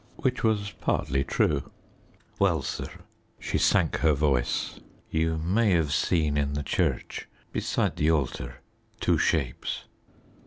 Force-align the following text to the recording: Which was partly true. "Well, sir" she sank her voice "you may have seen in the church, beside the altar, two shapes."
Which 0.15 0.43
was 0.43 0.71
partly 0.71 1.23
true. 1.23 1.69
"Well, 2.39 2.63
sir" 2.63 2.87
she 3.39 3.59
sank 3.59 3.97
her 3.97 4.13
voice 4.13 4.79
"you 5.11 5.37
may 5.37 5.73
have 5.73 5.93
seen 5.93 6.37
in 6.37 6.53
the 6.53 6.63
church, 6.63 7.27
beside 7.51 7.97
the 7.97 8.09
altar, 8.09 8.61
two 8.99 9.19
shapes." 9.19 9.83